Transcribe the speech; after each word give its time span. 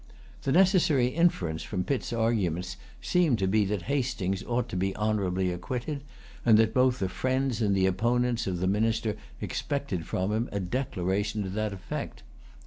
The 0.41 0.51
necessary 0.51 1.09
inference 1.09 1.61
from 1.61 1.83
Pitt's 1.83 2.11
arguments 2.11 2.75
seemed 3.03 3.37
to 3.37 3.45
be 3.45 3.65
that 3.65 3.83
Hastings 3.83 4.41
ought 4.45 4.67
to 4.69 4.75
be 4.75 4.95
honorably 4.95 5.51
acquitted; 5.51 6.01
and 6.43 6.57
both 6.73 6.97
the 6.97 7.07
friends 7.07 7.61
and 7.61 7.75
the 7.75 7.85
opponents 7.85 8.47
of 8.47 8.57
the 8.57 8.67
Minister 8.67 9.15
expected 9.41 10.07
from 10.07 10.31
him 10.31 10.49
a 10.51 10.59
declaration 10.59 11.43
to 11.43 11.49
that 11.49 11.71
effect. 11.71 12.23